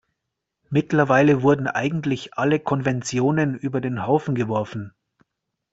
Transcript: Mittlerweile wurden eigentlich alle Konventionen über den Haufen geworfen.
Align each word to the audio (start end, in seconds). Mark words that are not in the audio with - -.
Mittlerweile 0.71 1.43
wurden 1.43 1.67
eigentlich 1.67 2.33
alle 2.35 2.59
Konventionen 2.59 3.53
über 3.53 3.81
den 3.81 4.07
Haufen 4.07 4.33
geworfen. 4.33 4.95